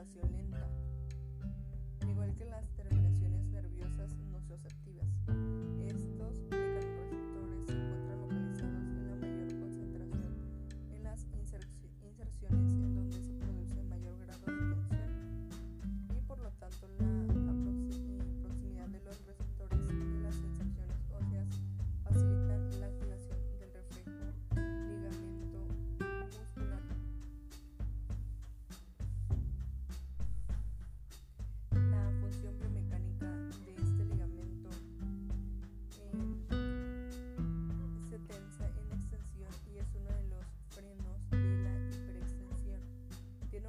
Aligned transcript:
rotación 0.00 0.39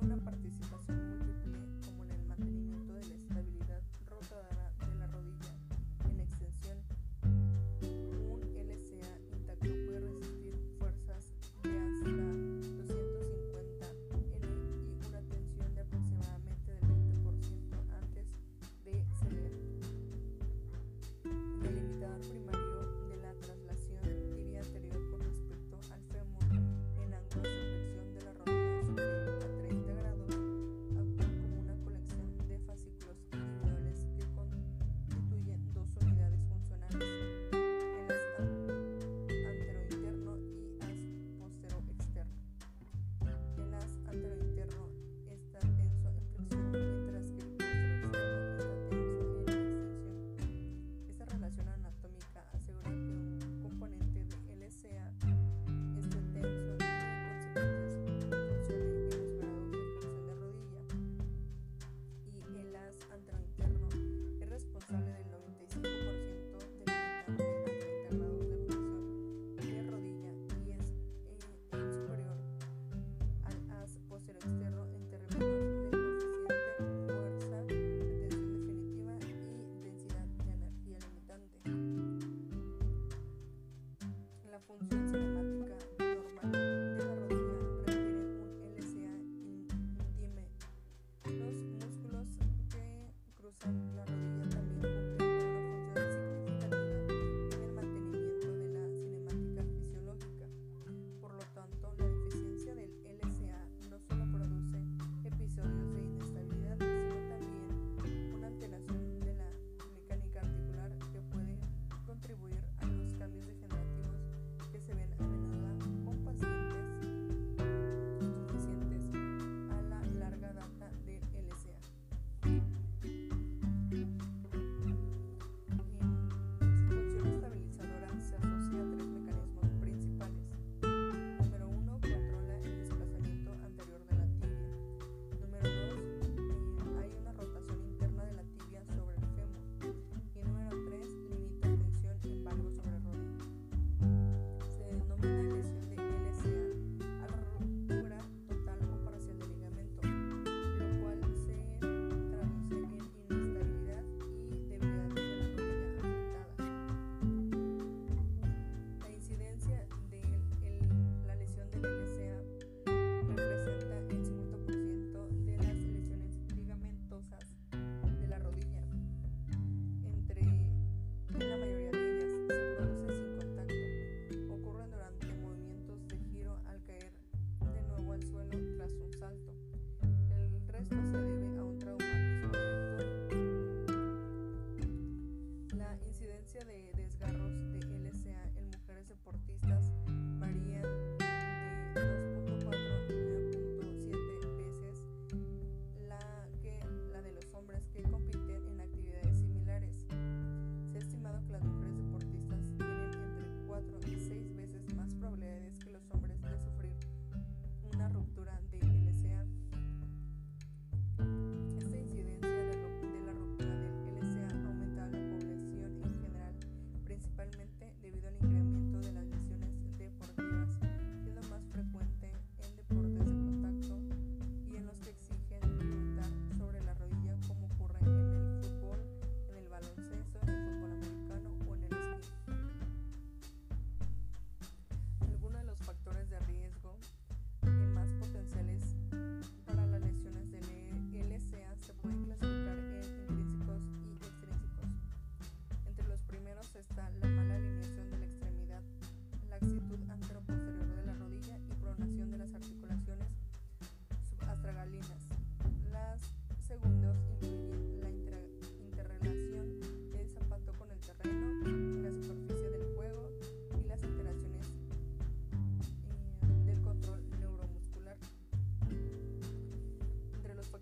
una 0.01 0.17
participación 0.17 0.70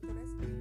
doctores. 0.01 0.58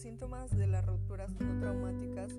Síntomas 0.00 0.56
de 0.56 0.66
las 0.66 0.86
rupturas 0.86 1.30
no 1.38 1.60
traumáticas 1.60 2.30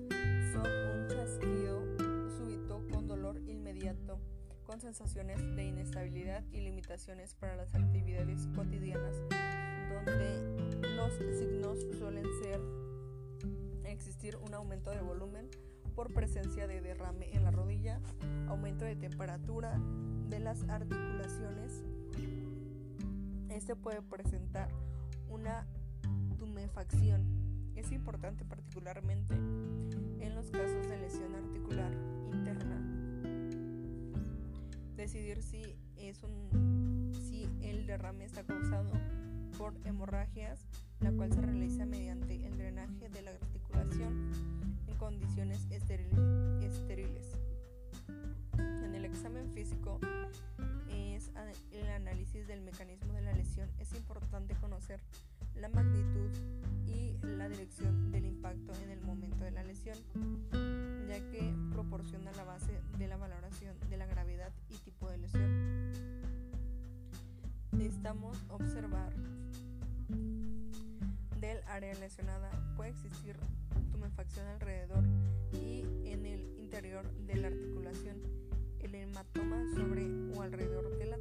son 0.52 0.66
un 0.66 1.06
chasquido 1.08 1.96
súbito 2.36 2.84
con 2.90 3.06
dolor 3.06 3.40
inmediato, 3.46 4.18
con 4.66 4.80
sensaciones 4.80 5.38
de 5.54 5.66
inestabilidad 5.66 6.42
y 6.50 6.62
limitaciones 6.62 7.36
para 7.36 7.54
las 7.54 7.72
actividades 7.72 8.48
cotidianas, 8.56 9.14
donde 9.94 10.82
los 10.96 11.12
signos 11.38 11.78
suelen 11.96 12.26
ser 12.42 12.60
existir 13.84 14.36
un 14.38 14.54
aumento 14.54 14.90
de 14.90 15.00
volumen 15.00 15.48
por 15.94 16.12
presencia 16.12 16.66
de 16.66 16.80
derrame 16.80 17.32
en 17.32 17.44
la 17.44 17.52
rodilla, 17.52 18.00
aumento 18.48 18.84
de 18.84 18.96
temperatura 18.96 19.78
de 20.28 20.40
las 20.40 20.68
articulaciones. 20.68 21.84
Este 23.50 23.76
puede 23.76 24.02
presentar 24.02 24.68
una 25.28 25.64
tumefacción 26.40 27.31
es 27.82 27.90
importante 27.90 28.44
particularmente 28.44 29.34
en 29.34 30.34
los 30.36 30.50
casos 30.50 30.88
de 30.88 30.98
lesión 30.98 31.34
articular 31.34 31.92
interna. 32.32 32.80
Decidir 34.94 35.42
si, 35.42 35.76
es 35.96 36.22
un, 36.22 37.12
si 37.12 37.48
el 37.60 37.86
derrame 37.86 38.24
está 38.24 38.44
causado 38.44 38.92
por 39.58 39.74
hemorragias, 39.84 40.64
la 41.00 41.10
cual 41.10 41.32
se 41.32 41.40
realiza 41.40 41.84
mediante 41.84 42.46
el 42.46 42.56
drenaje 42.56 43.08
de 43.08 43.22
la 43.22 43.32
articulación 43.32 44.30
en 44.86 44.96
condiciones 44.96 45.66
estériles. 45.70 47.32
En 48.58 48.94
el 48.94 49.04
examen 49.04 49.50
físico 49.50 49.98
es 50.88 51.32
el 51.72 51.88
análisis 51.88 52.46
del 52.46 52.60
mecanismo 52.60 53.12
de 53.14 53.22
la 53.22 53.32
lesión. 53.32 53.68
Es 53.80 53.92
importante 53.94 54.54
conocer 54.54 55.00
la 55.56 55.68
magnitud 55.68 56.30
y 56.86 57.16
la 57.22 57.48
dirección 57.48 58.10
del 58.10 58.26
impacto 58.26 58.72
en 58.82 58.90
el 58.90 59.00
momento 59.02 59.44
de 59.44 59.50
la 59.50 59.62
lesión, 59.64 59.98
ya 61.08 61.18
que 61.30 61.54
proporciona 61.72 62.32
la 62.32 62.44
base 62.44 62.80
de 62.98 63.08
la 63.08 63.16
valoración 63.16 63.76
de 63.88 63.96
la 63.96 64.06
gravedad 64.06 64.52
y 64.70 64.76
tipo 64.78 65.10
de 65.10 65.18
lesión. 65.18 65.92
Necesitamos 67.72 68.36
observar 68.48 69.12
del 71.40 71.58
área 71.66 71.92
lesionada 71.94 72.50
puede 72.76 72.90
existir 72.90 73.36
tumefacción 73.90 74.46
alrededor 74.46 75.02
y 75.52 75.84
en 76.04 76.24
el 76.24 76.58
interior 76.58 77.10
de 77.26 77.36
la 77.36 77.48
articulación. 77.48 78.16
El 78.80 78.94
hematoma 78.94 79.64
sobre 79.74 80.06
o 80.36 80.42
alrededor 80.42 80.96
de 80.98 81.06
la, 81.06 81.16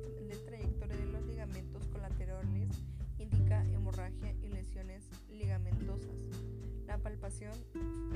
hemorragia 4.12 4.36
y 4.42 4.48
lesiones 4.50 5.10
ligamentosas. 5.30 6.30
La 6.88 6.98
palpación 6.98 7.54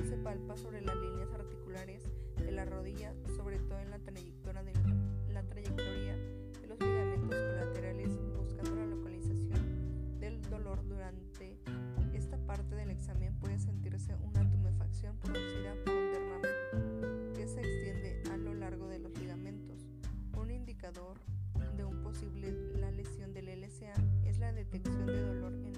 se 0.08 0.18
palpa 0.18 0.58
sobre 0.58 0.82
las 0.82 0.96
líneas 0.96 1.32
articulares 1.34 2.04
de 2.38 2.52
la 2.52 2.66
rodilla, 2.66 3.14
sobre 3.36 3.60
todo 3.60 3.80
en 3.80 3.92
la 3.92 4.00
trayectoria 4.00 4.64
de 4.64 5.34
la 5.34 5.44
trayectoria 5.44 6.16
de 6.62 6.68
los 6.68 6.80
ligamentos 6.80 7.36
colaterales, 7.36 8.12
buscando 8.38 8.76
la 8.76 8.86
localización 8.86 10.20
del 10.20 10.42
dolor 10.50 10.86
durante 10.88 11.58
esta 12.14 12.38
parte 12.46 12.76
del 12.76 12.90
examen 12.90 13.36
puede 13.40 13.60
sentirse 13.60 14.16
una 14.16 14.50
tumefacción 14.50 15.18
producida 15.18 15.76
por 15.86 15.94
un 15.94 16.12
derrame 16.12 17.34
que 17.36 17.48
se 17.48 17.60
extiende 17.60 18.24
a 18.32 18.38
lo 18.38 18.54
largo 18.54 18.88
de 18.88 19.00
los 19.00 19.18
ligamentos. 19.18 19.86
Un 20.38 20.52
indicador 20.52 21.18
de 21.78 21.84
un 21.86 22.02
posible 22.02 22.54
la 22.80 22.92
lesión 22.92 23.34
del 23.34 23.50
LCA 23.50 23.94
es 24.24 24.40
la 24.40 24.52
detección 24.54 25.06
de 25.06 25.22
dolor 25.22 25.54
en 25.66 25.75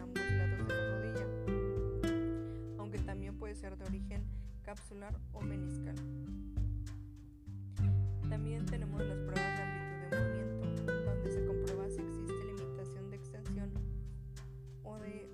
ser 3.58 3.76
de 3.76 3.86
origen 3.86 4.24
capsular 4.62 5.20
o 5.32 5.42
meniscal. 5.42 5.96
También 8.30 8.68
tenemos 8.68 9.02
las 9.02 9.18
pruebas 9.18 9.58
de 9.58 9.64
amplitud 9.64 10.10
de 10.12 10.46
movimiento, 10.46 11.04
donde 11.06 11.32
se 11.32 11.44
comprueba 11.44 11.90
si 11.90 12.02
existe 12.02 12.46
limitación 12.46 13.10
de 13.10 13.16
extensión 13.16 13.72
o 14.84 15.00
de 15.00 15.28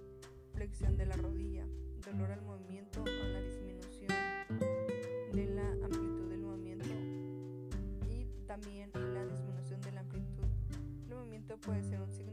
flexión 0.54 0.96
de 0.96 1.06
la 1.06 1.18
rodilla, 1.18 1.66
dolor 2.06 2.32
al 2.32 2.42
movimiento 2.44 3.02
o 3.02 3.06
la 3.06 3.42
disminución 3.42 4.08
de 5.34 5.46
la 5.48 5.70
amplitud 5.84 6.30
del 6.30 6.44
movimiento 6.44 6.86
y 8.08 8.26
también 8.48 8.90
la 8.94 9.26
disminución 9.26 9.82
de 9.82 9.92
la 9.92 10.00
amplitud 10.00 10.48
del 11.10 11.18
movimiento 11.18 11.58
puede 11.58 11.84
ser 11.84 12.00
un 12.00 12.12
signo 12.14 12.33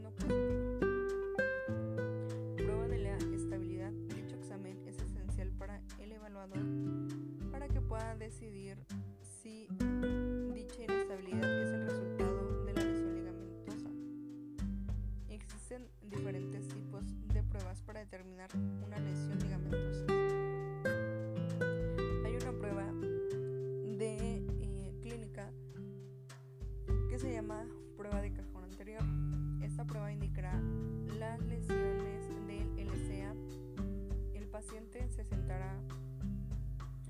se 35.10 35.24
sentará 35.24 35.76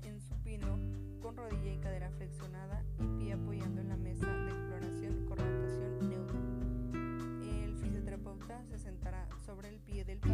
en 0.03 0.19
supino 0.19 0.79
con 1.21 1.37
rodilla 1.37 1.71
y 1.71 1.77
cadera 1.77 2.09
flexionada 2.11 2.83
y 2.99 3.19
pie 3.19 3.33
apoyando 3.33 3.81
en 3.81 3.89
la 3.89 3.97
mesa 3.97 4.25
de 4.25 4.49
exploración 4.49 5.25
con 5.25 5.37
rotación 5.37 6.09
neutra. 6.09 6.39
El 7.63 7.75
fisioterapeuta 7.77 8.65
se 8.65 8.79
sentará 8.79 9.27
sobre 9.45 9.69
el 9.69 9.79
pie 9.79 10.03
del 10.03 10.17
paciente 10.17 10.30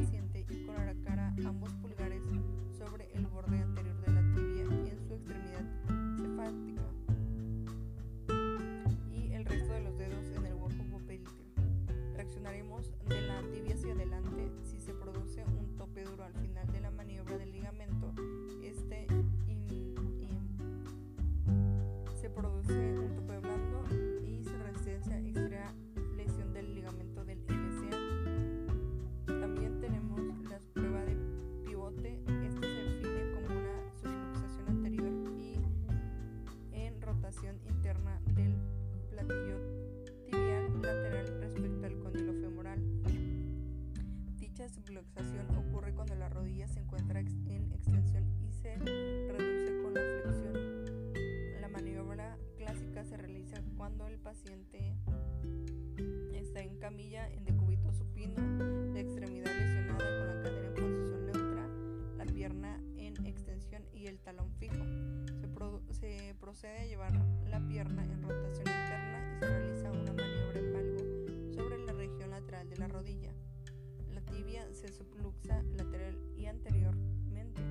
se 74.88 75.04
subluxa 75.04 75.62
lateral 75.76 76.18
y 76.38 76.46
anteriormente. 76.46 77.62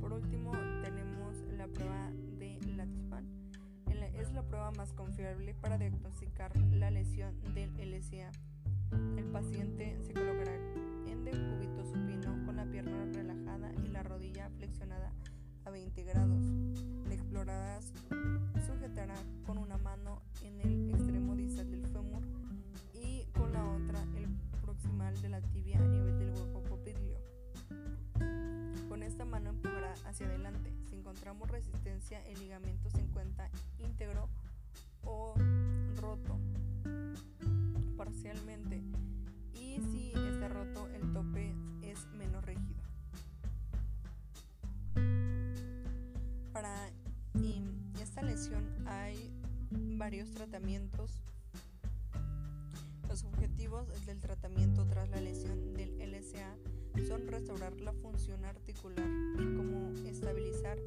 Por 0.00 0.12
último, 0.12 0.52
tenemos 0.82 1.40
la 1.56 1.68
prueba 1.68 2.10
de 2.38 2.58
Latispan. 2.76 3.24
Es 4.14 4.32
la 4.32 4.42
prueba 4.42 4.70
más 4.72 4.92
confiable 4.92 5.54
para 5.54 5.76
diagnosticar 5.76 6.56
la 6.72 6.90
lesión 6.90 7.34
del 7.54 7.70
LCA. 7.78 8.30
El 9.16 9.24
paciente 9.26 9.98
se 10.02 10.12
colocará 10.12 10.54
en 11.06 11.24
decúbito 11.24 11.84
supino 11.84 12.44
con 12.44 12.56
la 12.56 12.64
pierna 12.64 13.04
relajada 13.12 13.72
y 13.84 13.88
la 13.88 14.02
rodilla 14.02 14.50
flexionada 14.50 15.12
a 15.64 15.70
20 15.70 16.02
grados. 16.04 16.42
La 17.08 17.14
explorada 17.14 17.80
sujetará 18.66 19.16
hacia 30.14 30.26
adelante. 30.26 30.72
Si 30.88 30.94
encontramos 30.94 31.50
resistencia, 31.50 32.24
el 32.26 32.38
ligamento 32.38 32.88
se 32.88 33.00
encuentra 33.00 33.50
íntegro 33.80 34.28
o 35.02 35.34
roto 35.96 36.38
parcialmente 37.96 38.80
y 39.54 39.80
si 39.90 40.12
está 40.14 40.46
roto 40.46 40.88
el 40.94 41.12
tope 41.12 41.52
es 41.82 42.06
menos 42.16 42.44
rígido. 42.44 42.80
Para 46.52 46.90
esta 48.00 48.22
lesión 48.22 48.64
hay 48.86 49.32
varios 49.96 50.30
tratamientos. 50.30 51.10
Los 53.08 53.24
objetivos 53.24 53.88
del 54.06 54.20
tratamiento 54.20 54.86
tras 54.86 55.08
la 55.08 55.20
lesión 55.20 55.74
del 55.74 56.00
LCA 56.00 56.54
son 57.02 57.26
restaurar 57.28 57.80
la 57.80 57.92
función 57.92 58.44
articular 58.44 59.06
como 59.56 59.90
estabilizar 60.06 60.78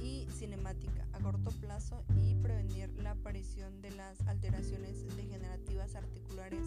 y 0.00 0.26
cinemática 0.30 1.06
a 1.12 1.20
corto 1.20 1.50
plazo 1.50 2.04
y 2.16 2.34
prevenir 2.36 2.90
la 2.98 3.12
aparición 3.12 3.80
de 3.82 3.90
las 3.90 4.20
alteraciones 4.26 5.04
degenerativas 5.16 5.94
articulares 5.94 6.66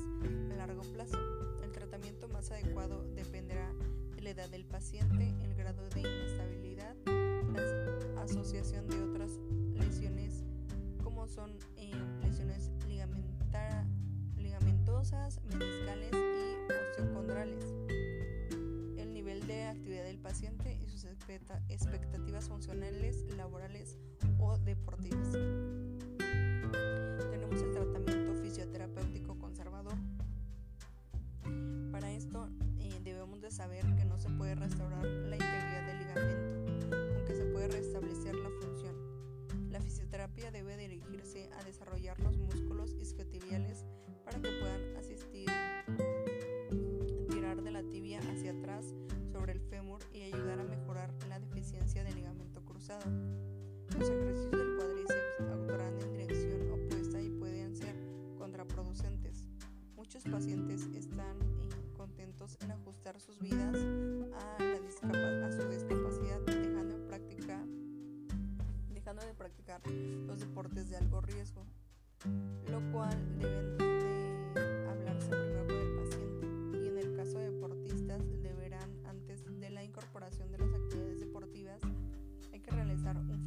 a 0.52 0.56
largo 0.56 0.82
plazo. 0.94 1.18
El 1.64 1.72
tratamiento 1.72 2.28
más 2.28 2.52
adecuado 2.52 3.04
dependerá 3.16 3.72
de 4.16 4.22
la 4.22 4.30
edad 4.32 4.50
del 4.50 4.66
paciente, 4.66 5.34
el 5.42 5.56
grado 5.56 5.88
de 5.90 6.02
inestabilidad, 6.02 6.96
la 7.06 8.22
asociación 8.22 8.88
de 8.88 9.02
otras 9.02 9.32
lesiones 9.74 10.44
como 11.04 11.28
son 11.28 11.52
eh, 11.78 11.92
lesiones 12.22 12.72
ligamentosas, 14.38 15.42
meniscales 15.44 16.12
y 16.14 16.72
osteocondrales, 16.72 17.66
paciente 20.32 20.80
y 20.82 20.88
sus 20.88 21.04
expectativas 21.04 22.48
funcionales, 22.48 23.26
laborales 23.36 23.98
o 24.40 24.58
deportivas. 24.60 25.30
Tenemos 27.32 27.62
el 27.62 27.74
tratamiento 27.74 28.34
fisioterapéutico 28.42 29.38
conservador. 29.38 29.98
Para 31.92 32.14
esto 32.14 32.48
eh, 32.80 32.98
debemos 33.04 33.42
de 33.42 33.52
saber 33.52 33.84
que 33.98 34.06
no 34.06 34.18
se 34.20 34.30
puede 34.30 34.56
restaurar 34.56 35.04
la 35.04 35.36
integridad 35.36 35.86
del 35.86 36.00
ligamento, 36.00 36.96
aunque 37.18 37.36
se 37.36 37.44
puede 37.48 37.68
restablecer 37.68 38.34
la 38.36 38.52
función. 38.62 38.96
La 39.70 39.82
fisioterapia 39.82 40.50
debe 40.50 40.78
dirigirse 40.78 41.50
a 41.60 41.64
desarrollar 41.66 42.18
los 42.22 42.38
músculos 42.38 42.96
isquiotibiales 43.02 43.84
para 44.24 44.40
que 44.40 44.61
Los 53.98 54.10
ejercicios 54.10 54.52
del 54.52 54.76
cuádriceps 54.76 55.40
actuarán 55.50 55.98
en 56.02 56.12
dirección 56.12 56.72
opuesta 56.72 57.22
y 57.22 57.30
pueden 57.30 57.76
ser 57.76 57.96
contraproducentes. 58.38 59.46
Muchos 59.96 60.24
pacientes 60.24 60.88
están 60.94 61.38
contentos 61.96 62.58
en 62.62 62.72
ajustar 62.72 63.20
sus 63.22 63.40
vidas 63.40 63.78
a, 64.34 64.64
la 65.08 65.48
a 65.48 65.52
su 65.52 65.70
discapacidad, 65.70 66.42
dejando, 66.42 66.98
de 66.98 67.08
practicar, 67.08 67.66
dejando 68.94 69.26
de 69.26 69.34
practicar 69.36 69.82
los 70.28 70.40
deportes 70.42 70.90
de 70.90 70.98
alto 70.98 71.22
riesgo, 71.22 71.66
lo 72.70 72.92
cual 72.92 73.40
deben 73.40 73.78
de 73.78 74.11
realizar 83.14 83.36
un 83.36 83.41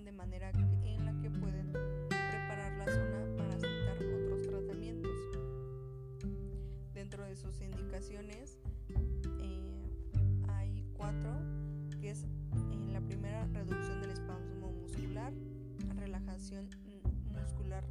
de 0.00 0.12
manera 0.12 0.50
en 0.84 1.04
la 1.04 1.12
que 1.20 1.30
pueden 1.30 1.70
preparar 2.08 2.72
la 2.78 2.86
zona 2.86 3.36
para 3.36 3.54
aceptar 3.54 3.98
otros 3.98 4.40
tratamientos. 4.40 5.10
Dentro 6.94 7.24
de 7.24 7.36
sus 7.36 7.60
indicaciones 7.60 8.58
eh, 9.38 9.60
hay 10.48 10.82
cuatro, 10.94 11.30
que 12.00 12.10
es 12.10 12.24
en 12.70 12.94
la 12.94 13.02
primera 13.02 13.46
reducción 13.48 14.00
del 14.00 14.12
espasmo 14.12 14.72
muscular, 14.72 15.34
relajación 15.96 16.70
muscular, 17.26 17.84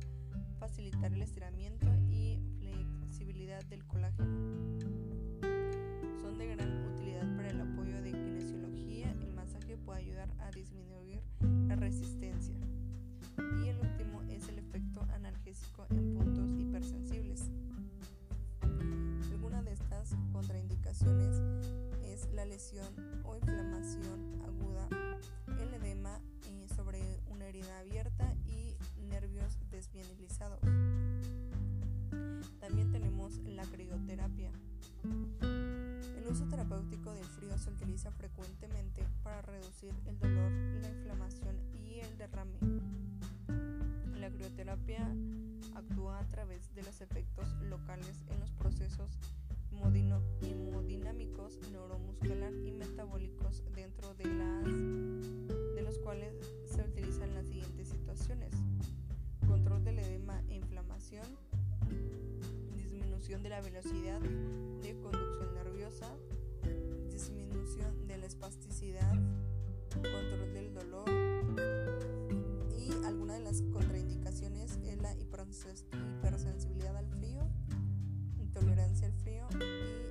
facilitar 0.60 1.14
el 1.14 1.22
estiramiento 1.22 1.41
o 23.26 23.36
inflamación 23.36 24.42
aguda, 24.46 24.88
el 25.60 25.74
edema 25.74 26.22
eh, 26.48 26.68
sobre 26.74 27.02
una 27.30 27.48
herida 27.48 27.80
abierta 27.80 28.34
y 28.46 28.78
nervios 29.10 29.58
desvienilizados. 29.70 30.62
También 32.62 32.92
tenemos 32.92 33.40
la 33.40 33.64
crioterapia. 33.66 34.52
El 35.04 36.28
uso 36.30 36.46
terapéutico 36.48 37.14
del 37.14 37.26
frío 37.26 37.58
se 37.58 37.72
utiliza 37.72 38.10
frecuentemente 38.12 39.06
para 39.24 39.42
reducir 39.42 39.94
el 40.06 40.18
dolor, 40.20 40.52
la 40.82 40.90
inflamación 40.90 41.58
y 41.74 42.00
el 42.00 42.18
derrame. 42.18 42.58
La 44.18 44.30
crioterapia 44.30 45.06
actúa 45.76 46.20
a 46.20 46.26
través 46.30 46.74
de 46.74 46.84
los 46.84 47.02
efectos 47.02 47.54
locales 47.64 48.24
en 48.30 48.40
los 48.40 48.52
procesos 48.52 49.20
hemodinámicos, 50.42 51.60
neuromuscular 51.72 52.54
y 52.66 52.72
metabólicos 52.72 53.64
dentro 53.74 54.14
de, 54.16 54.26
las, 54.26 54.66
de 55.76 55.82
los 55.82 55.98
cuales 56.00 56.34
se 56.66 56.82
utilizan 56.82 57.34
las 57.34 57.48
siguientes 57.48 57.90
situaciones. 57.90 58.52
Control 59.48 59.84
del 59.84 60.00
edema 60.00 60.42
e 60.50 60.56
inflamación, 60.56 61.26
disminución 62.76 63.44
de 63.44 63.50
la 63.50 63.62
velocidad 63.62 64.20
de 64.20 65.00
conducción 65.02 65.54
nerviosa, 65.56 66.16
disminución 67.10 68.08
de 68.08 68.18
la 68.18 68.26
espasticidad, 68.28 69.14
control 69.90 70.54
del 70.54 70.74
dolor. 70.74 71.10
Y 72.78 72.92
alguna 73.06 73.34
de 73.34 73.42
las 73.42 73.62
contraindicaciones 73.64 74.80
es 74.84 75.02
la 75.02 75.14
hipersensibilidad 75.18 76.96
al 76.96 77.08
frío, 77.08 77.41
intolerancia 78.62 79.08
al 79.08 79.14
frío 79.14 79.48
y 79.60 80.11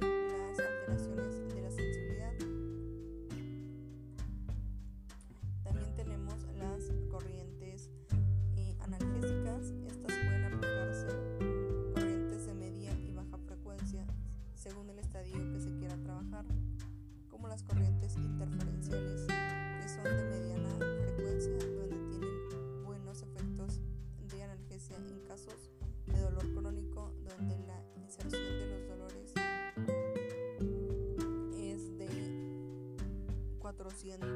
400 33.91 34.29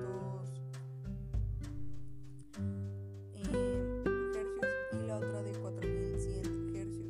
eh, 3.36 4.02
hercios 4.34 4.66
y 4.92 5.06
la 5.06 5.16
otra 5.16 5.42
de 5.42 5.52
4100 5.52 6.76
hercios. 6.76 7.06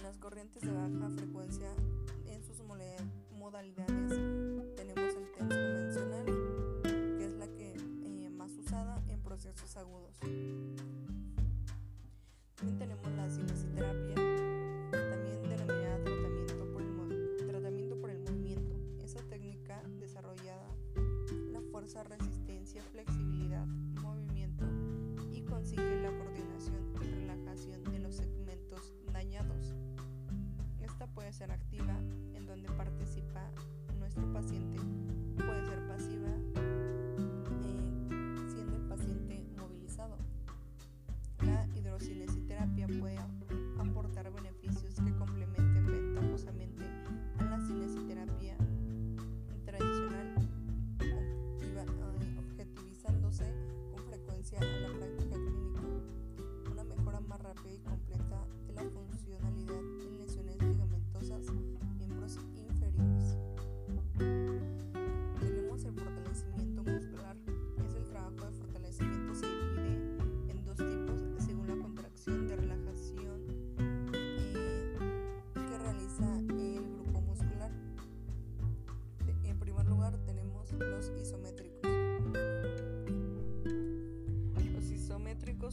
Las 0.00 0.16
corrientes 0.18 0.62
de 0.62 0.70
baja 0.70 1.10
frecuencia 1.10 1.68
en 2.26 2.44
sus 2.44 2.60
modalidades 3.32 4.12
tenemos 4.76 5.14
el 5.16 5.32
TENS 5.32 5.54
convencional, 5.54 6.24
que 6.84 7.26
es 7.26 7.32
la 7.32 7.48
que 7.48 7.74
eh, 8.04 8.30
más 8.30 8.52
usada 8.52 9.02
en 9.08 9.20
procesos 9.20 9.76
agudos. 9.76 10.14
resistencia, 21.88 22.82
flexibilidad, 22.92 23.66
movimiento 24.02 24.66
y 25.32 25.40
consigue 25.40 26.02
la 26.02 26.10
coordinación 26.18 26.92
y 27.00 27.06
relajación 27.06 27.82
de 27.84 27.98
los 27.98 28.16
segmentos 28.16 28.92
dañados. 29.10 29.74
Esta 30.80 31.06
puede 31.06 31.32
ser 31.32 31.50
activa 31.50 31.67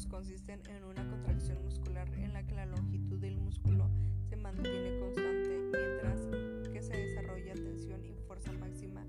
consisten 0.04 0.62
en 0.68 0.84
una 0.84 1.08
contracción 1.10 1.64
muscular 1.64 2.06
en 2.16 2.34
la 2.34 2.46
que 2.46 2.54
la 2.54 2.66
longitud 2.66 3.18
del 3.18 3.38
músculo 3.38 3.90
se 4.28 4.36
mantiene 4.36 5.00
constante 5.00 5.58
mientras 5.72 6.20
que 6.74 6.82
se 6.82 6.98
desarrolla 6.98 7.54
tensión 7.54 8.04
y 8.04 8.14
fuerza 8.28 8.52
máxima 8.52 9.06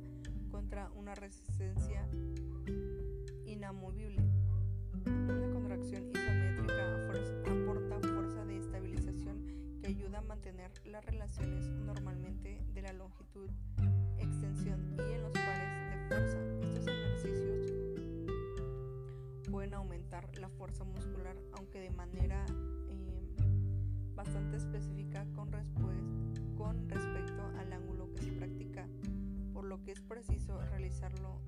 contra 0.49 0.89
una 0.95 1.17
resistencia 1.17 2.07
inamovible. 3.47 4.23
Una 5.07 5.53
contracción 5.53 6.16
la 20.41 20.49
fuerza 20.49 20.85
muscular, 20.85 21.37
aunque 21.53 21.81
de 21.81 21.91
manera 21.91 22.45
eh, 22.89 24.15
bastante 24.15 24.57
específica 24.57 25.27
con, 25.35 25.51
con 26.57 26.89
respecto 26.89 27.43
al 27.59 27.73
ángulo 27.73 28.13
que 28.13 28.23
se 28.23 28.33
practica, 28.33 28.87
por 29.53 29.65
lo 29.65 29.83
que 29.83 29.93
es 29.93 30.01
preciso 30.01 30.61
realizarlo 30.61 31.41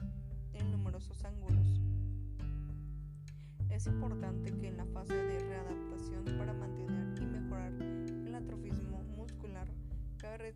en 0.52 0.70
numerosos 0.70 1.24
ángulos. 1.24 1.80
Es 3.70 3.86
importante 3.86 4.52
que 4.58 4.68
en 4.68 4.76
la 4.76 4.86
fase 4.86 5.14
de 5.14 5.38
readaptación 5.38 6.24
para 6.38 6.52
mantener 6.52 7.22
y 7.22 7.26
mejorar 7.26 7.72
el 7.80 8.34
atrofismo 8.34 9.02
muscular 9.16 9.68
cabe 10.16 10.54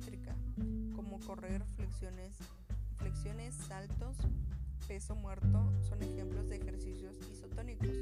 excéntrica, 0.00 0.34
como 0.96 1.20
correr, 1.20 1.62
flexiones, 1.76 2.34
flexiones, 2.96 3.54
saltos, 3.54 4.16
peso 4.88 5.14
muerto, 5.14 5.70
son 5.82 6.02
ejemplos 6.02 6.48
de 6.48 6.56
ejercicios 6.56 7.16
isotónicos. 7.30 7.94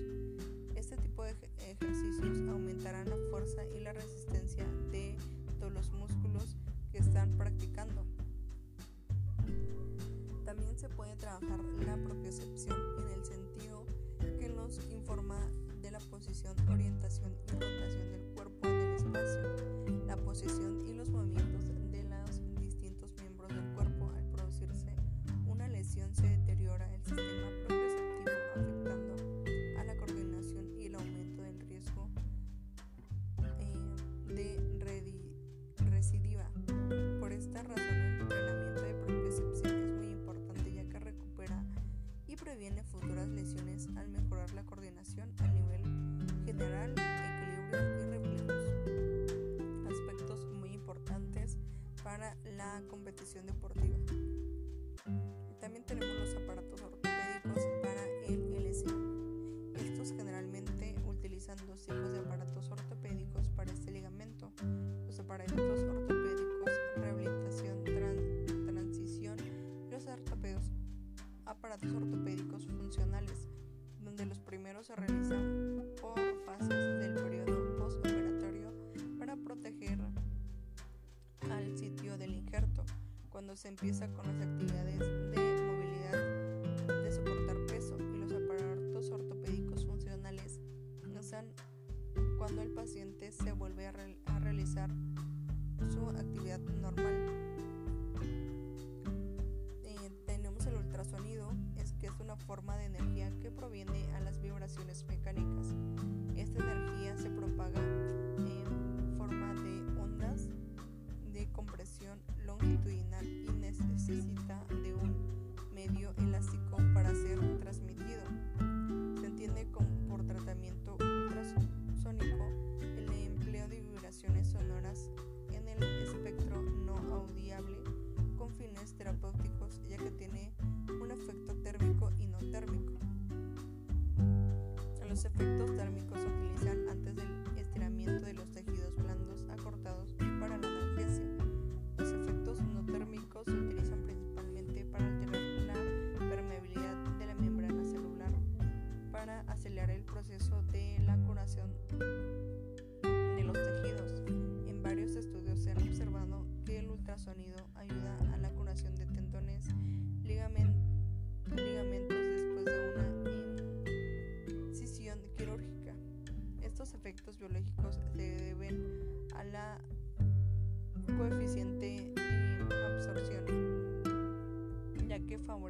Este 0.77 0.97
tipo 0.97 1.25
de 1.25 1.35
ejercicios 1.59 2.49
aumentarán 2.49 3.11
la 3.11 3.17
fuerza 3.31 3.65
y 3.75 3.81
la 3.81 3.93
resistencia 3.93 4.65
de 4.93 5.17
todos 5.59 5.73
los 5.73 5.91
músculos 5.91 6.57
que 6.93 6.99
están 6.99 7.37
practicando. 7.37 8.05
También 10.45 10.79
se 10.79 10.89
puede 10.89 11.17
trabajar 11.17 11.61
la 11.85 11.97
propiocepción 11.97 12.79
en 13.01 13.09
el 13.09 13.25
sentido 13.25 13.85
que 14.39 14.49
nos 14.49 14.79
informa 14.93 15.51
de 15.83 15.91
la 15.91 15.99
posición, 15.99 16.55
orientación 16.69 17.35
y 17.35 17.51
rotación 17.51 18.13
del 18.13 18.23
cuerpo 18.35 18.69
en 18.69 18.75
el 18.75 18.95
espacio, 18.95 20.07
la 20.07 20.17
posición 20.17 20.88
se 83.59 83.67
empieza 83.67 84.07
con 84.13 84.25
las 84.25 84.47
actividades 84.47 85.18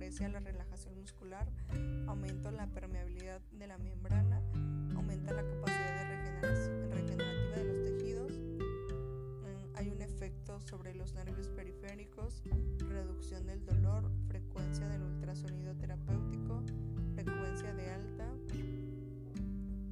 favorece 0.08 0.28
la 0.28 0.40
relajación 0.40 0.98
muscular, 0.98 1.46
aumenta 2.06 2.50
la 2.50 2.66
permeabilidad 2.66 3.42
de 3.52 3.66
la 3.66 3.76
membrana, 3.76 4.40
aumenta 4.96 5.34
la 5.34 5.42
capacidad 5.42 5.96
de 5.96 6.90
regenerativa 6.90 7.56
de 7.56 7.64
los 7.64 7.82
tejidos, 7.82 8.32
mm, 8.38 9.76
hay 9.76 9.90
un 9.90 10.00
efecto 10.00 10.60
sobre 10.60 10.94
los 10.94 11.12
nervios 11.12 11.48
periféricos, 11.48 12.42
reducción 12.78 13.44
del 13.46 13.64
dolor, 13.66 14.10
frecuencia 14.28 14.88
del 14.88 15.02
ultrasonido 15.02 15.74
terapéutico, 15.74 16.62
frecuencia 17.14 17.74
de 17.74 17.90
alta 17.90 18.32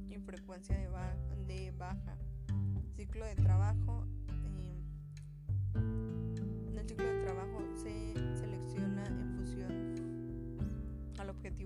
y 0.09 0.17
frecuencia 0.25 0.77
de, 0.77 1.53
de 1.53 1.71
baja, 1.77 2.17
ciclo 2.95 3.23
de 3.23 3.35
trabajo, 3.35 4.07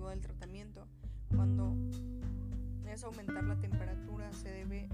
del 0.09 0.21
tratamiento. 0.21 0.85
Cuando 1.35 1.75
es 2.89 3.03
aumentar 3.03 3.43
la 3.43 3.59
temperatura, 3.59 4.31
se 4.33 4.49
debe 4.49 4.89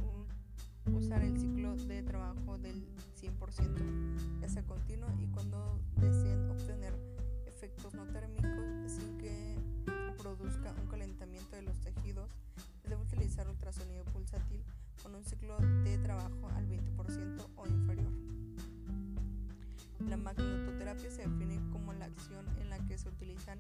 usar 0.94 1.24
el 1.24 1.38
ciclo 1.38 1.76
de 1.76 2.04
trabajo 2.04 2.58
del 2.58 2.86
100%, 3.20 4.40
ya 4.42 4.50
sea 4.50 4.64
continuo, 4.64 5.10
y 5.20 5.28
cuando 5.28 5.80
deseen 5.96 6.50
obtener 6.50 6.94
efectos 7.46 7.94
no 7.94 8.06
térmicos 8.08 8.52
sin 8.92 9.18
que 9.18 9.56
produzca 10.18 10.74
un 10.82 10.88
calentamiento 10.88 11.56
de 11.56 11.64
los 11.64 11.80
tejidos, 11.80 12.30
se 12.82 12.90
debe 12.90 13.02
utilizar 13.02 13.48
ultrasonido 13.48 14.04
pulsátil 14.06 14.64
con 15.02 15.16
un 15.16 15.24
ciclo 15.24 15.58
de 15.84 15.98
trabajo 16.00 16.50
al 16.56 16.68
20% 16.68 17.48
o 17.56 17.68
inferior. 17.68 18.12
La 20.08 20.18
magnetoterapia 20.18 21.10
se 21.12 21.28
define 21.28 21.60
como 21.72 21.94
la 21.94 22.06
acción 22.06 22.46
en 22.60 22.70
la 22.70 22.80
que 22.86 22.98
se 22.98 23.10
utilizan 23.10 23.60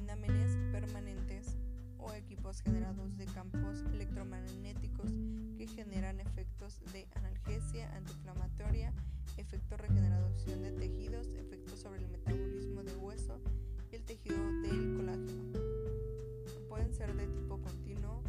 inámenes 0.00 0.56
permanentes 0.72 1.56
o 1.98 2.12
equipos 2.12 2.60
generados 2.60 3.16
de 3.16 3.26
campos 3.26 3.82
electromagnéticos 3.92 5.10
que 5.56 5.66
generan 5.66 6.20
efectos 6.20 6.80
de 6.92 7.06
analgesia 7.14 7.94
antiinflamatoria, 7.96 8.92
efecto 9.36 9.76
regeneración 9.76 10.62
de 10.62 10.72
tejidos, 10.72 11.28
efectos 11.34 11.80
sobre 11.80 12.00
el 12.00 12.08
metabolismo 12.08 12.82
de 12.82 12.96
hueso 12.96 13.40
y 13.90 13.96
el 13.96 14.04
tejido 14.04 14.38
del 14.62 14.96
colágeno. 14.96 15.52
Pueden 16.68 16.92
ser 16.94 17.14
de 17.16 17.26
tipo 17.26 17.60
continuo, 17.60 18.22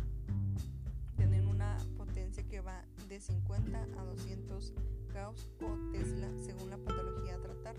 tienen 1.15 1.47
una 1.47 1.77
potencia 1.97 2.43
que 2.43 2.61
va 2.61 2.83
de 3.09 3.19
50 3.19 3.83
a 3.97 4.03
200 4.05 4.73
Gauss 5.13 5.47
o 5.61 5.91
Tesla 5.91 6.29
según 6.37 6.69
la 6.69 6.77
patología 6.77 7.35
a 7.35 7.41
tratar 7.41 7.75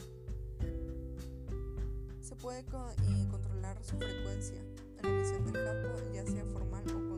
puede 2.36 2.60
eh, 2.60 3.26
controlar 3.30 3.82
su 3.82 3.96
frecuencia, 3.96 4.60
la 5.02 5.08
emisión 5.08 5.44
del 5.50 5.64
campo, 5.64 5.88
ya 6.12 6.24
sea 6.26 6.44
formal 6.44 6.82
o 6.88 6.92
continua 6.92 7.17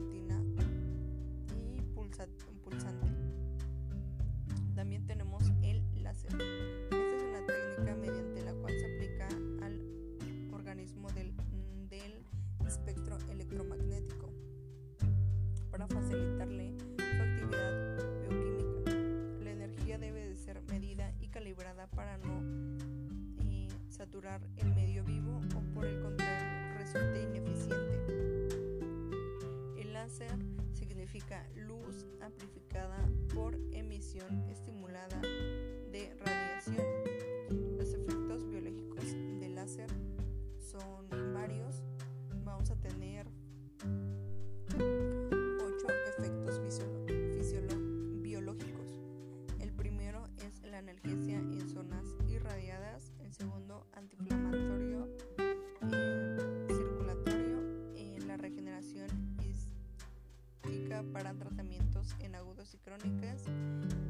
crónicas, 62.91 63.45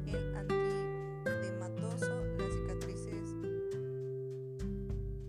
el 0.07 0.35
antidematoso, 0.35 2.25
las 2.35 2.51
cicatrices 2.51 3.35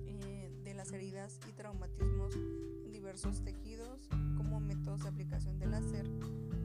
eh, 0.06 0.50
de 0.64 0.74
las 0.74 0.90
heridas 0.92 1.38
y 1.46 1.52
traumatismos 1.52 2.34
en 2.34 2.92
diversos 2.92 3.44
tejidos 3.44 4.08
como 4.38 4.58
métodos 4.58 5.02
de 5.02 5.08
aplicación 5.10 5.58
de 5.58 5.66
láser 5.66 6.08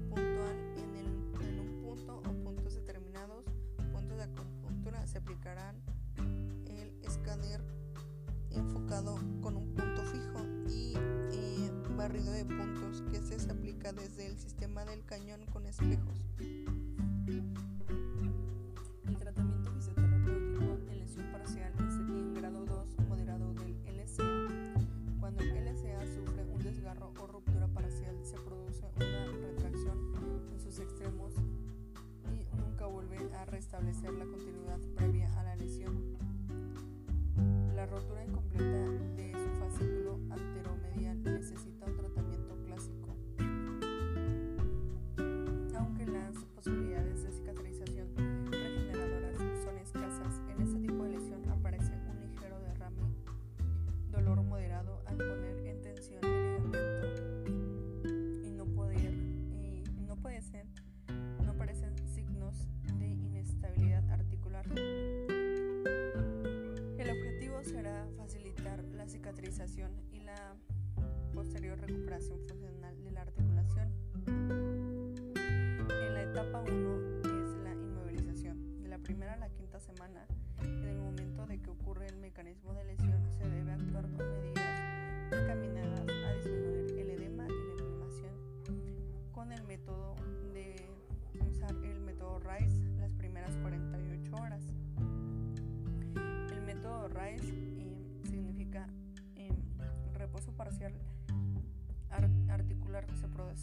puntual 0.08 0.56
en, 0.78 0.96
en 1.46 1.60
un 1.60 1.82
punto 1.84 2.20
o 2.20 2.44
puntos 2.44 2.76
determinados, 2.76 3.44
puntos 3.92 4.18
de 4.18 4.24
acupuntura 4.24 5.06
se 5.08 5.18
aplicarán 5.18 5.76
el 6.68 6.94
escáner 7.04 7.62
enfocado 8.52 9.20
con 9.42 9.58
un 9.58 9.76
punto 9.76 10.04
fijo 10.04 10.40
y 10.70 10.94
eh, 11.34 11.72
barrido 11.98 12.32
de 12.32 12.46
puntos 12.46 13.04
que 13.12 13.20
se 13.22 13.52
aplica 13.52 13.92
desde 13.92 14.28
el 14.28 14.38
sistema 14.38 14.86
del 14.86 15.04
cañón 15.04 15.46
con 15.48 15.66
espejos. 15.66 16.22
Restablecer 33.58 34.14
la 34.14 34.26
continuidad 34.26 34.78
previa 34.96 35.28
a 35.40 35.44
la 35.44 35.56
lesión. 35.56 36.16
La 37.76 37.88
rotura 37.88 38.24
incompleta 38.24 38.97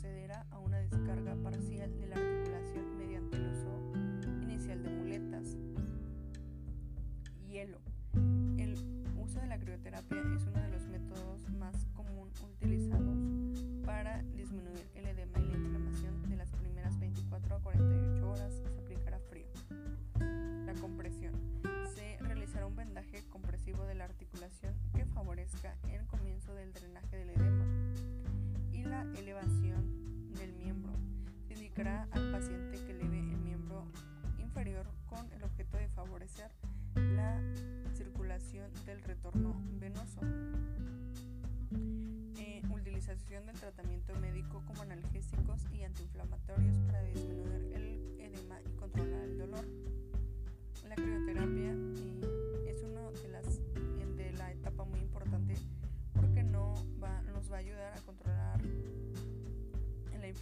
se 0.05 0.34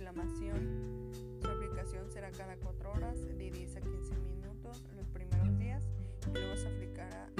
inflamación. 0.02 1.10
Su 1.40 1.48
aplicación 1.48 2.10
será 2.10 2.32
cada 2.32 2.56
4 2.56 2.92
horas 2.92 3.20
de 3.38 3.50
10 3.50 3.76
a 3.76 3.80
15 3.80 4.16
minutos 4.18 4.82
los 4.96 5.08
primeros 5.08 5.56
días 5.58 5.84
y 6.28 6.38
luego 6.38 6.56
se 6.56 6.66
aplicará 6.66 7.31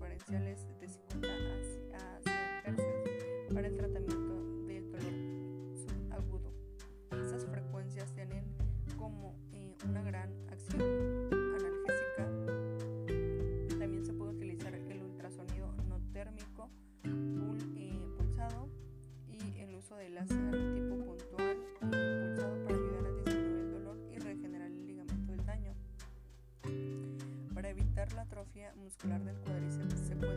de 0.00 0.88
50 0.88 1.28
a 1.28 2.20
100 2.22 2.76
Hz 2.76 3.54
para 3.54 3.66
el 3.66 3.76
tratamiento 3.76 4.64
del 4.66 4.90
dolor 4.90 5.12
subagudo. 5.76 6.52
Esas 7.10 7.44
frecuencias 7.46 8.10
tienen 8.14 8.44
como 8.96 9.34
una 9.88 10.02
gran 10.02 10.30
acción 10.50 10.80
analgésica. 11.30 12.24
También 13.78 14.06
se 14.06 14.14
puede 14.14 14.32
utilizar 14.32 14.74
el 14.74 15.02
ultrasonido 15.02 15.72
no 15.88 16.00
térmico 16.12 16.70
eh, 17.04 18.00
pulsado 18.16 18.68
y 19.28 19.60
el 19.60 19.74
uso 19.74 19.96
de 19.96 20.08
láser 20.10 20.74
tipo 20.74 20.99
muscular 28.80 29.22
del 29.22 29.36
cuádriceps 29.40 30.08
se 30.08 30.16
pueden 30.16 30.29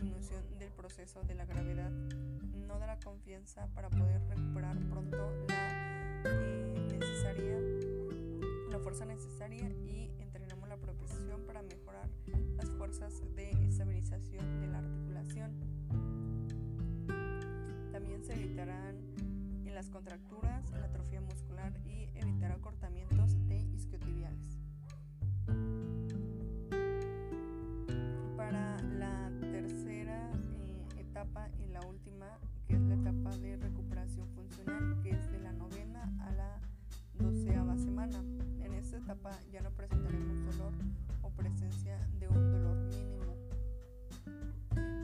una 0.00 0.16
disminución 0.16 0.58
del 0.58 0.70
proceso 0.70 1.22
de 1.24 1.34
la 1.34 1.44
gravedad, 1.44 1.90
no 1.90 2.78
de 2.78 2.86
la 2.86 2.98
confianza 3.00 3.68
para 3.74 3.90
poder 3.90 4.22
recuperar 4.28 4.78
pronto 4.88 5.16
la 5.48 6.22
eh, 6.24 6.88
necesaria, 6.90 7.58
la 8.70 8.78
fuerza 8.78 9.04
necesaria 9.04 9.68
y 9.68 10.10
entrenamos 10.18 10.68
la 10.68 10.76
propulsión 10.78 11.44
para 11.46 11.62
mejorar 11.62 12.08
las 12.56 12.70
fuerzas 12.70 13.22
de 13.34 13.50
estabilización 13.66 14.60
de 14.60 14.66
la 14.68 14.78
articulación. 14.78 15.52
También 17.92 18.24
se 18.24 18.32
evitarán 18.34 18.96
en 19.66 19.74
las 19.74 19.90
contracturas, 19.90 20.70
la 20.70 20.86
atrofia 20.86 21.20
muscular 21.20 21.74
y 21.84 21.89
etapa 39.10 39.36
ya 39.50 39.60
no 39.60 39.70
presentaremos 39.72 40.38
dolor 40.56 40.72
o 41.22 41.30
presencia 41.30 41.98
de 42.20 42.28
un 42.28 42.52
dolor 42.52 42.76
mínimo, 42.94 43.34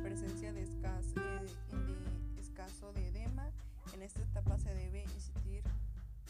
presencia 0.05 0.53
de 0.53 0.63
escaso, 0.63 1.19
eh, 1.19 2.33
de, 2.37 2.41
escaso 2.41 2.93
de 2.93 3.09
edema. 3.09 3.51
En 3.95 4.03
esta 4.03 4.23
etapa 4.23 4.59
se 4.59 4.73
debe 4.75 5.03
insistir 5.03 5.65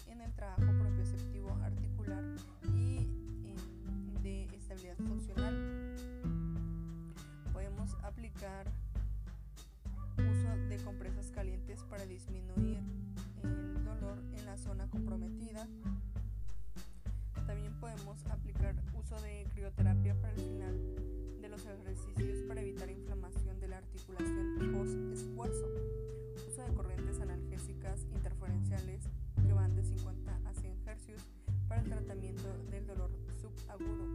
en 0.06 0.22
el 0.22 0.32
trabajo 0.32 0.62
propioceptivo 0.62 1.50
articular 1.62 2.24
y 2.62 3.10
en, 3.44 4.22
de 4.22 4.44
estabilidad 4.56 4.96
funcional. 4.96 5.94
Podemos 7.52 7.94
aplicar 8.04 8.72
uso 10.16 10.56
de 10.70 10.78
compresas 10.82 11.30
calientes 11.30 11.82
para 11.90 12.06
disminuir 12.06 12.80
el 13.42 13.84
dolor 13.84 14.18
en 14.32 14.46
la 14.46 14.56
zona 14.56 14.88
comprometida. 14.88 15.68
También 17.46 17.72
podemos 17.78 18.24
aplicar 18.26 18.74
uso 18.94 19.20
de 19.22 19.46
crioterapia 19.54 20.14
para 20.20 20.32
el 20.34 20.40
final 20.40 20.80
de 21.40 21.48
los 21.48 21.64
ejercicios 21.64 22.42
para 22.48 22.60
evitar 22.60 22.90
inflamación 22.90 23.60
de 23.60 23.68
la 23.68 23.78
articulación 23.78 24.72
post-esfuerzo. 24.72 25.66
Uso 26.48 26.62
de 26.62 26.74
corrientes 26.74 27.20
analgésicas 27.20 28.04
interferenciales 28.12 29.02
que 29.46 29.52
van 29.52 29.74
de 29.76 29.84
50 29.84 30.40
a 30.44 30.54
100 30.54 30.72
Hz 30.84 31.22
para 31.68 31.80
el 31.82 31.88
tratamiento 31.88 32.48
del 32.70 32.86
dolor 32.86 33.10
subagudo. 33.40 34.06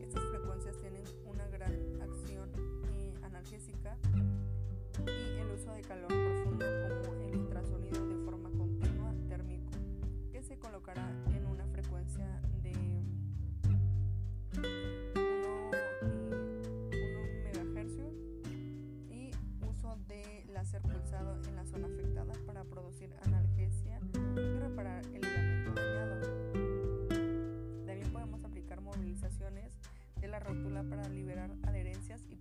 Estas 0.00 0.22
frecuencias 0.30 0.76
tienen 0.78 1.04
una 1.26 1.46
gran 1.48 1.72
acción 2.00 2.50
eh, 2.92 3.14
analgésica 3.24 3.96
y 5.06 5.40
el 5.40 5.50
uso 5.50 5.72
de 5.72 5.82
calor 5.82 6.33
láser 20.64 20.80
pulsado 20.80 21.38
en 21.46 21.56
la 21.56 21.66
zona 21.66 21.88
afectada 21.88 22.32
para 22.46 22.64
producir 22.64 23.14
analgesia 23.26 24.00
y 24.34 24.58
reparar 24.58 25.04
el 25.12 25.20
ligamento 25.20 25.74
dañado. 25.74 26.20
También 27.84 28.10
podemos 28.10 28.42
aplicar 28.44 28.80
movilizaciones 28.80 29.76
de 30.22 30.26
la 30.26 30.38
rótula 30.38 30.82
para 30.84 31.06
liberar 31.10 31.50
adherencias 31.64 32.22
y 32.30 32.36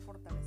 fortaleza. 0.00 0.39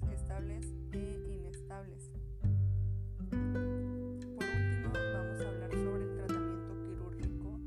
estables 0.00 0.66
e 0.92 1.20
inestables. 1.28 2.10
Por 3.28 4.48
último, 4.48 4.90
vamos 4.90 5.40
a 5.40 5.48
hablar 5.48 5.70
sobre 5.70 6.04
el 6.04 6.16
tratamiento 6.16 6.82
quirúrgico 6.86 7.60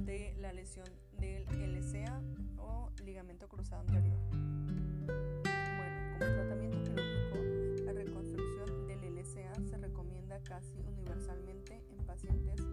de 0.00 0.34
la 0.38 0.52
lesión 0.54 0.88
del 1.18 1.44
LCA 1.44 2.22
o 2.56 2.90
ligamento 3.04 3.46
cruzado 3.48 3.82
anterior. 3.82 4.18
Bueno, 4.30 6.18
como 6.18 6.32
tratamiento 6.32 6.78
quirúrgico, 6.82 7.84
la 7.84 7.92
reconstrucción 7.92 8.88
del 8.88 9.18
LCA 9.18 9.54
se 9.68 9.76
recomienda 9.76 10.40
casi 10.44 10.80
universalmente 10.80 11.82
en 11.90 12.06
pacientes 12.06 12.65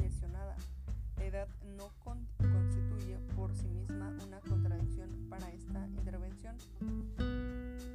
lesionada. 0.00 0.56
La 1.16 1.24
edad 1.24 1.48
no 1.76 1.90
constituye 2.04 3.18
por 3.34 3.54
sí 3.54 3.66
misma 3.68 4.16
una 4.26 4.40
contradicción 4.40 5.10
para 5.28 5.50
esta 5.50 5.86
intervención, 5.88 6.56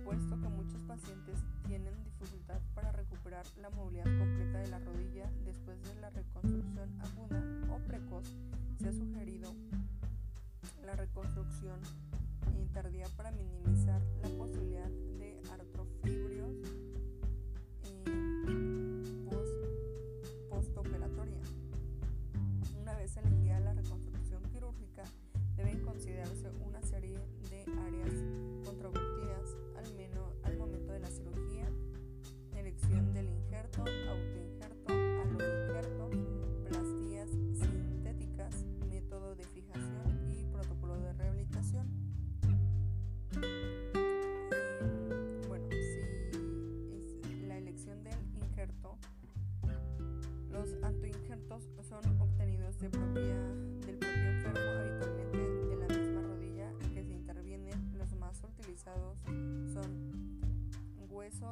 puesto 0.03 0.39
que 0.41 0.49
muchos 0.49 0.81
pacientes 0.81 1.39
tienen 1.65 1.93
dificultad 2.03 2.59
para 2.75 2.91
recuperar 2.91 3.45
la 3.61 3.69
movilidad 3.69 4.03
completa 4.03 4.59
de 4.59 4.67
la 4.67 4.79
rodilla 4.79 5.29
después 5.45 5.81
de 5.83 6.01
la 6.01 6.09
reconstrucción 6.09 6.89
aguda 7.01 7.41
o 7.73 7.77
precoz. 7.87 8.27
Se 8.79 8.89
ha 8.89 8.93
sugerido 8.93 9.53
la 10.85 10.95
reconstrucción 10.95 11.79
tardía 12.73 13.05
para 13.15 13.31
minimizar 13.31 14.01
la 14.23 14.29
posibilidad 14.29 14.72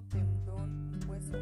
tendón, 0.09 0.89
hueso. 1.07 1.37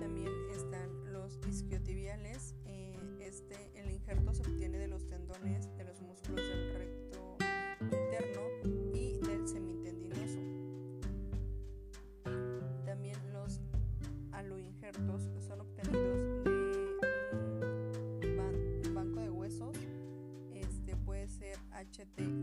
También 0.00 0.32
están 0.52 1.12
los 1.12 1.38
isquiotibiales. 1.48 2.54
Eh, 2.66 2.98
este, 3.20 3.70
el 3.74 3.90
injerto 3.90 4.34
se 4.34 4.42
obtiene 4.42 4.78
de 4.78 4.88
los 4.88 5.06
tendones, 5.08 5.70
de 5.76 5.84
los 5.84 6.00
músculos 6.02 6.44
del 6.48 6.74
recto 6.74 7.36
interno 7.80 8.40
y 8.92 9.18
del 9.26 9.46
semitendinoso. 9.46 10.40
También 12.84 13.16
los 13.32 13.60
aloinjertos 14.32 15.30
son 15.46 15.60
obtenidos 15.60 16.44
de 18.20 18.88
un 18.88 18.94
banco 18.94 19.20
de 19.20 19.30
huesos. 19.30 19.76
Este 20.52 20.96
puede 20.96 21.28
ser 21.28 21.56
HT 21.72 22.33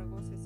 embargo 0.00 0.22
se 0.22 0.36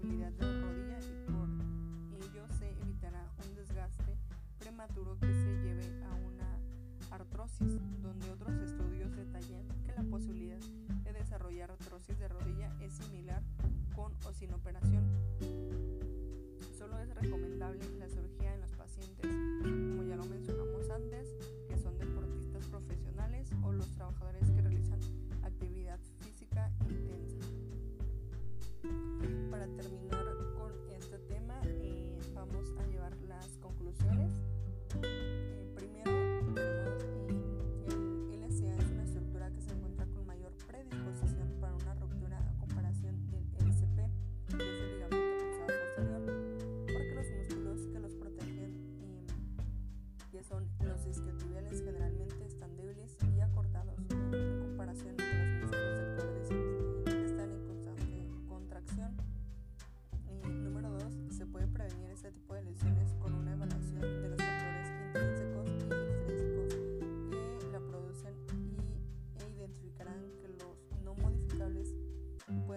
estabilidad 0.00 0.32
de 0.32 0.46
la 0.46 0.60
rodilla 0.62 0.98
y 0.98 1.30
por 1.30 2.24
ello 2.24 2.46
se 2.58 2.70
evitará 2.70 3.22
un 3.46 3.54
desgaste 3.54 4.16
prematuro 4.58 5.18
que 5.20 5.26
se 5.26 5.62
lleve 5.62 6.04
a 6.04 6.14
una 6.14 6.58
artrosis. 7.10 7.89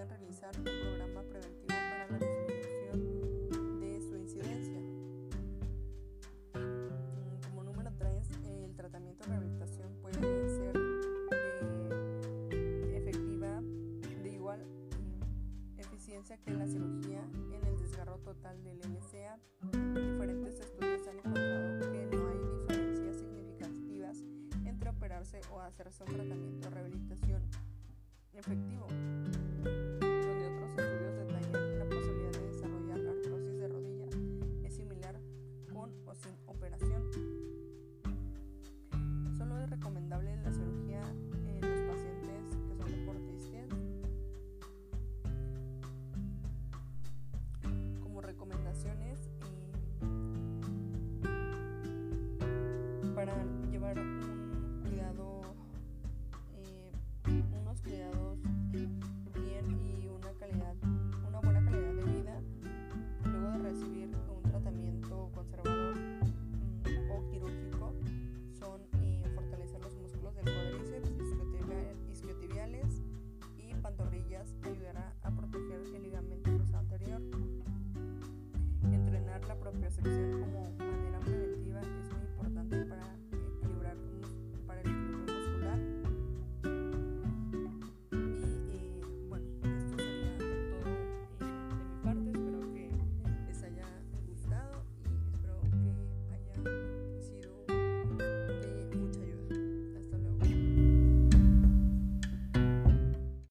pueden 0.03 0.19
realizar 0.19 0.51
un 0.57 0.63
programa 0.63 1.21
preventivo 1.29 1.67
para 1.67 2.07
la 2.07 2.17
disminución 2.17 3.79
de 3.79 4.01
su 4.01 4.15
incidencia. 4.17 4.79
Mm, 6.55 7.41
como 7.47 7.63
número 7.63 7.91
3, 7.97 8.27
el 8.65 8.75
tratamiento 8.75 9.23
de 9.23 9.29
rehabilitación 9.29 9.93
puede 10.01 10.49
ser 10.49 10.77
eh, 12.51 12.97
efectiva 12.97 13.61
de 14.23 14.29
igual 14.29 14.65
mm, 14.65 15.79
eficiencia 15.79 16.37
que 16.37 16.51
la 16.51 16.67
cirugía 16.67 17.21
en 17.53 17.65
el 17.65 17.77
desgarro 17.77 18.17
total 18.19 18.61
del 18.63 18.79
LCA. 18.79 19.39
Diferentes 19.93 20.59
estudios 20.59 21.07
han 21.07 21.19
encontrado 21.19 21.91
que 21.91 22.05
no 22.11 22.27
hay 22.27 22.39
diferencias 22.67 23.17
significativas 23.17 24.17
entre 24.65 24.89
operarse 24.89 25.39
o 25.51 25.61
hacerse 25.61 26.03
un 26.03 26.13
tratamiento 26.13 26.69
de 26.69 26.75
rehabilitación 26.75 27.41
efectivo. 28.33 28.87